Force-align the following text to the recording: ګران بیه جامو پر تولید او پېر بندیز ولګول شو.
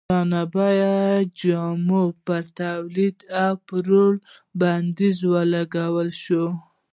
ګران 0.09 0.31
بیه 0.53 0.97
جامو 1.39 2.03
پر 2.25 2.43
تولید 2.59 3.17
او 3.43 3.53
پېر 3.67 3.87
بندیز 4.59 5.17
ولګول 5.31 6.09
شو. 6.23 6.45